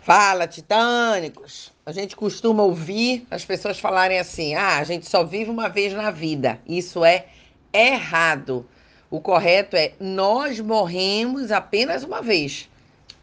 [0.00, 1.72] Fala, titânicos!
[1.84, 5.92] A gente costuma ouvir as pessoas falarem assim: ah, a gente só vive uma vez
[5.92, 6.58] na vida.
[6.66, 7.26] Isso é
[7.72, 8.66] errado.
[9.10, 12.68] O correto é: nós morremos apenas uma vez,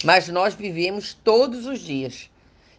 [0.03, 2.29] mas nós vivemos todos os dias.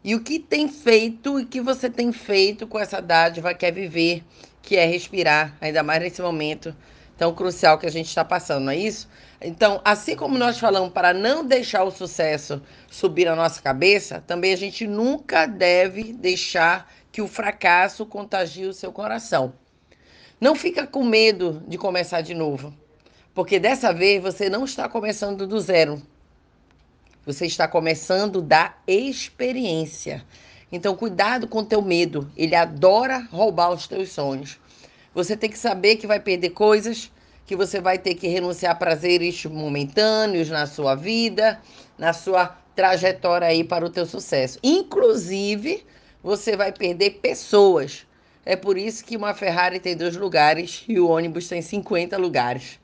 [0.04, 3.72] E o que tem feito e que você tem feito com essa dádiva que é
[3.72, 4.22] viver,
[4.62, 6.74] que é respirar, ainda mais nesse momento
[7.16, 9.08] tão crucial que a gente está passando, não é isso?
[9.40, 14.52] Então, assim como nós falamos para não deixar o sucesso subir na nossa cabeça, também
[14.52, 19.52] a gente nunca deve deixar que o fracasso contagie o seu coração.
[20.40, 22.74] Não fica com medo de começar de novo,
[23.34, 26.02] porque dessa vez você não está começando do zero.
[27.24, 30.24] Você está começando da experiência.
[30.70, 32.30] Então, cuidado com o teu medo.
[32.36, 34.60] Ele adora roubar os teus sonhos.
[35.16, 37.10] Você tem que saber que vai perder coisas,
[37.46, 41.58] que você vai ter que renunciar a prazeres momentâneos na sua vida,
[41.96, 44.58] na sua trajetória aí para o teu sucesso.
[44.62, 45.86] Inclusive,
[46.22, 48.06] você vai perder pessoas.
[48.44, 52.78] É por isso que uma Ferrari tem dois lugares e o ônibus tem 50 lugares.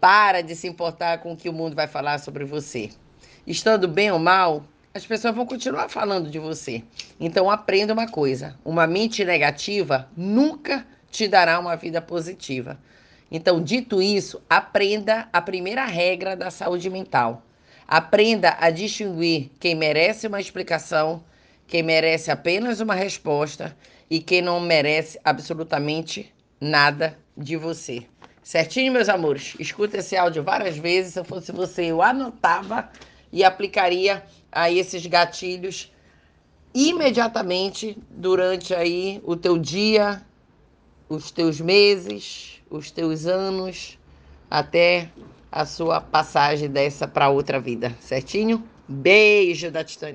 [0.00, 2.88] Para de se importar com o que o mundo vai falar sobre você.
[3.46, 6.82] Estando bem ou mal, as pessoas vão continuar falando de você.
[7.20, 12.78] Então aprenda uma coisa: uma mente negativa nunca te dará uma vida positiva.
[13.30, 17.42] Então, dito isso, aprenda a primeira regra da saúde mental.
[17.86, 21.22] Aprenda a distinguir quem merece uma explicação,
[21.66, 23.76] quem merece apenas uma resposta
[24.08, 28.06] e quem não merece absolutamente nada de você.
[28.42, 29.56] Certinho, meus amores?
[29.58, 31.14] Escuta esse áudio várias vezes.
[31.14, 32.88] Se eu fosse você, eu anotava
[33.32, 35.92] e aplicaria aí esses gatilhos
[36.72, 40.22] imediatamente durante aí o teu dia,
[41.08, 43.98] os teus meses, os teus anos,
[44.50, 45.10] até
[45.50, 48.62] a sua passagem dessa para outra vida, certinho?
[48.88, 50.14] Beijo da Titânia.